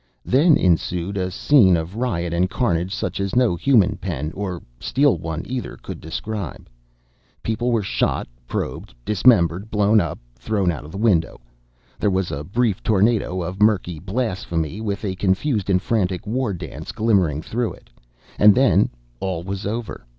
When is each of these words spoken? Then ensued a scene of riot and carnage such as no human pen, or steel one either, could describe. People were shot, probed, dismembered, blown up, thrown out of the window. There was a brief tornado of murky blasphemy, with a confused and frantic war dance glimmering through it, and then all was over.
Then 0.25 0.57
ensued 0.57 1.15
a 1.15 1.29
scene 1.29 1.77
of 1.77 1.95
riot 1.95 2.33
and 2.33 2.49
carnage 2.49 2.91
such 2.91 3.19
as 3.19 3.35
no 3.35 3.55
human 3.55 3.97
pen, 3.97 4.31
or 4.33 4.63
steel 4.79 5.19
one 5.19 5.43
either, 5.45 5.77
could 5.77 6.01
describe. 6.01 6.67
People 7.43 7.71
were 7.71 7.83
shot, 7.83 8.27
probed, 8.47 8.95
dismembered, 9.05 9.69
blown 9.69 9.99
up, 10.01 10.17
thrown 10.35 10.71
out 10.71 10.85
of 10.85 10.91
the 10.91 10.97
window. 10.97 11.39
There 11.99 12.09
was 12.09 12.31
a 12.31 12.43
brief 12.43 12.81
tornado 12.81 13.43
of 13.43 13.61
murky 13.61 13.99
blasphemy, 13.99 14.81
with 14.81 15.05
a 15.05 15.13
confused 15.17 15.69
and 15.69 15.79
frantic 15.79 16.25
war 16.25 16.51
dance 16.55 16.91
glimmering 16.91 17.43
through 17.43 17.73
it, 17.73 17.91
and 18.39 18.55
then 18.55 18.89
all 19.19 19.43
was 19.43 19.67
over. 19.67 20.07